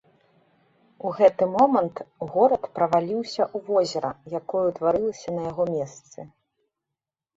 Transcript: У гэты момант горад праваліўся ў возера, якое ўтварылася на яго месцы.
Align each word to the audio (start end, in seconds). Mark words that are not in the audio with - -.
У 1.09 1.11
гэты 1.17 1.43
момант 1.57 2.01
горад 2.33 2.63
праваліўся 2.79 3.43
ў 3.45 3.57
возера, 3.69 4.11
якое 4.41 4.63
ўтварылася 4.73 5.29
на 5.37 5.41
яго 5.51 5.63
месцы. 5.75 6.19